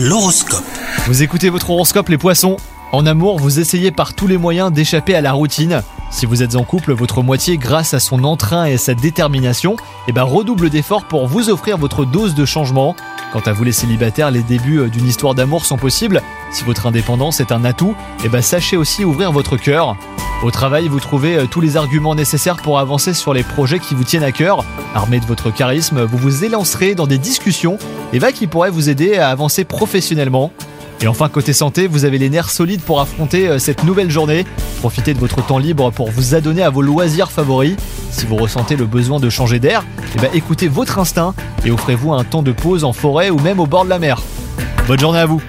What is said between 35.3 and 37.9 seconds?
temps libre pour vous adonner à vos loisirs favoris.